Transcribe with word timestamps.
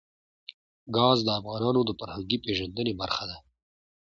ګاز 0.95 1.19
د 1.23 1.29
افغانانو 1.39 1.81
د 1.85 1.91
فرهنګي 1.99 2.37
پیژندنې 2.45 2.93
برخه 3.01 3.23
ده. 3.29 3.37